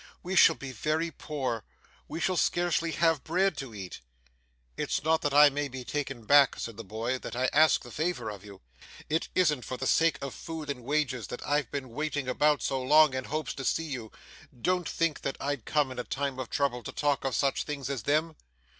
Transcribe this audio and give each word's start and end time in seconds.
We 0.23 0.35
shall 0.35 0.55
be 0.55 0.71
very 0.71 1.11
poor. 1.11 1.63
We 2.07 2.19
shall 2.19 2.35
scarcely 2.35 2.93
have 2.93 3.23
bread 3.23 3.55
to 3.57 3.75
eat.' 3.75 3.99
'It's 4.75 5.03
not 5.03 5.21
that 5.21 5.31
I 5.31 5.51
may 5.51 5.67
be 5.67 5.83
taken 5.83 6.25
back,' 6.25 6.55
said 6.57 6.75
the 6.75 6.83
boy, 6.83 7.19
'that 7.19 7.35
I 7.35 7.51
ask 7.53 7.83
the 7.83 7.91
favour 7.91 8.31
of 8.31 8.43
you. 8.43 8.61
It 9.11 9.27
isn't 9.35 9.61
for 9.63 9.77
the 9.77 9.85
sake 9.85 10.17
of 10.19 10.33
food 10.33 10.71
and 10.71 10.83
wages 10.83 11.27
that 11.27 11.47
I've 11.47 11.69
been 11.69 11.91
waiting 11.91 12.27
about 12.27 12.63
so 12.63 12.81
long 12.81 13.13
in 13.13 13.25
hopes 13.25 13.53
to 13.53 13.63
see 13.63 13.91
you. 13.91 14.11
Don't 14.59 14.89
think 14.89 15.21
that 15.21 15.37
I'd 15.39 15.65
come 15.65 15.91
in 15.91 15.99
a 15.99 16.03
time 16.03 16.39
of 16.39 16.49
trouble 16.49 16.81
to 16.81 16.91
talk 16.91 17.23
of 17.23 17.35
such 17.35 17.65
things 17.65 17.87
as 17.87 18.01
them. 18.01 18.35